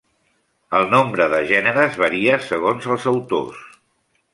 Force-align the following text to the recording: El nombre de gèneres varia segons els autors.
El 0.77 0.87
nombre 0.93 1.27
de 1.35 1.43
gèneres 1.53 2.01
varia 2.03 2.41
segons 2.49 2.93
els 2.97 3.11
autors. 3.17 3.65